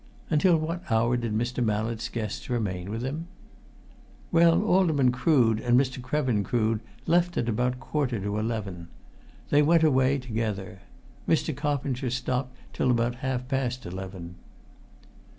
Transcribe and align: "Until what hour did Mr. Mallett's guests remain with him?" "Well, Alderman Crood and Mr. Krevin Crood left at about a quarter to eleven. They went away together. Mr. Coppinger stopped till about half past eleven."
"Until 0.31 0.57
what 0.57 0.89
hour 0.91 1.15
did 1.15 1.31
Mr. 1.31 1.63
Mallett's 1.63 2.09
guests 2.09 2.49
remain 2.49 2.89
with 2.89 3.03
him?" 3.03 3.27
"Well, 4.31 4.63
Alderman 4.63 5.11
Crood 5.11 5.59
and 5.59 5.79
Mr. 5.79 6.01
Krevin 6.01 6.43
Crood 6.43 6.79
left 7.05 7.37
at 7.37 7.47
about 7.47 7.73
a 7.73 7.77
quarter 7.77 8.19
to 8.19 8.39
eleven. 8.39 8.87
They 9.51 9.61
went 9.61 9.83
away 9.83 10.17
together. 10.17 10.79
Mr. 11.29 11.55
Coppinger 11.55 12.09
stopped 12.09 12.57
till 12.73 12.89
about 12.89 13.17
half 13.17 13.47
past 13.47 13.85
eleven." 13.85 14.37